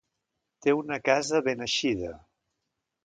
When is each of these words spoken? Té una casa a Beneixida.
Té 0.65 0.73
una 0.77 0.97
casa 1.09 1.35
a 1.41 1.43
Beneixida. 1.49 2.11